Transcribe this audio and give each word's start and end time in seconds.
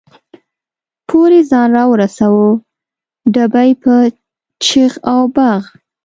پورې 1.07 1.39
ځان 1.49 1.69
را 1.77 1.83
ورساوه، 1.91 2.49
ډبې 3.33 3.69
په 3.83 3.93
چغ 4.65 4.91
او 5.11 5.21
بغ. 5.35 5.61